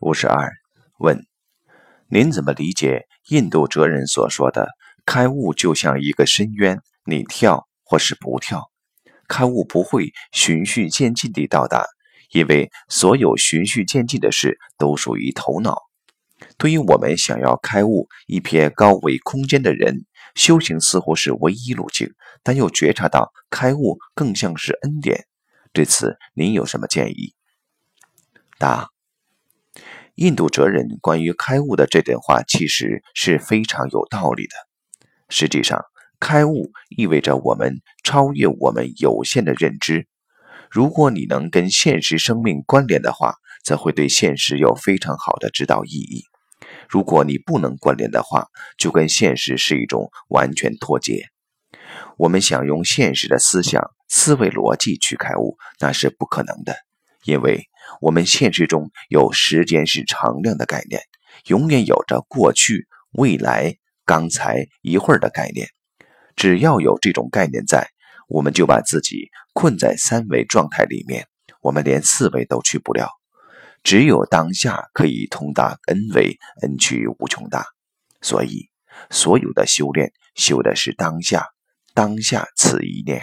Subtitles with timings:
[0.00, 0.52] 五十二
[0.98, 1.26] 问：
[2.08, 4.68] 您怎么理解印度哲人所说的
[5.04, 8.70] “开悟就像一个深渊，你跳或是不跳？
[9.26, 11.84] 开悟不会循序渐进地到达，
[12.30, 15.82] 因为所有循序渐进的事都属于头脑。
[16.56, 20.06] 对于我们想要开悟一瞥高维空间的人，
[20.36, 25.26] 修行似乎是唯一路径，但又觉察到开悟更像是恩典。
[25.72, 27.34] 对此，您有什么建议？
[28.58, 28.90] 答。
[30.18, 34.50] 印度哲人关于开悟的这段话其实是非常有道理的。
[35.28, 35.84] 实际上，
[36.18, 40.08] 开悟意味着我们超越我们有限的认知。
[40.72, 46.22] 如果你能跟现实生命关联的话，则会对现实有非常好的指导意义；
[46.88, 51.26] 如果你不能关联的话，就跟现实是一种完全脱节。
[52.16, 56.74] 我们想用现实的思想、思维逻辑去开悟，那是不可能的，
[57.28, 57.68] 因为。
[58.02, 61.00] 我们现实中有时间是常量的概念，
[61.46, 65.68] 永远有着过去、未来、刚才、一会儿的概念。
[66.36, 67.88] 只要有这种概念在，
[68.28, 71.26] 我们就把自己困在三维状态里面，
[71.62, 73.08] 我们连四维都去不了。
[73.82, 77.64] 只有当下可以通达 n 维，n 趋无穷大。
[78.20, 78.68] 所以，
[79.10, 81.46] 所有的修炼修的是当下，
[81.94, 83.22] 当下此一念。